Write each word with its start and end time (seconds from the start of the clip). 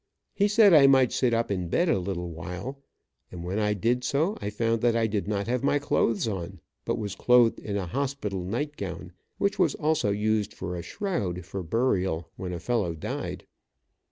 He 0.33 0.47
said 0.47 0.73
I 0.73 0.87
might 0.87 1.11
sit 1.11 1.31
up 1.31 1.51
in 1.51 1.67
bed 1.69 1.87
a 1.87 1.99
little 1.99 2.31
while, 2.31 2.81
and 3.31 3.43
when 3.43 3.59
I 3.59 3.75
did 3.75 4.03
so 4.03 4.35
I 4.41 4.49
found 4.49 4.81
that 4.81 4.95
I 4.95 5.05
did 5.05 5.27
not 5.27 5.45
have 5.45 5.61
my 5.63 5.77
clothes 5.77 6.27
on, 6.27 6.59
but 6.85 6.97
was 6.97 7.13
clothed 7.13 7.59
in 7.59 7.77
a 7.77 7.85
hospital 7.85 8.43
night 8.43 8.77
gown, 8.77 9.11
which 9.37 9.59
was 9.59 9.75
also 9.75 10.09
used 10.09 10.55
for 10.55 10.75
a 10.75 10.81
shroud 10.81 11.45
for 11.45 11.61
burial 11.61 12.31
when 12.35 12.51
a 12.51 12.59
fellow 12.59 12.95
died. 12.95 13.45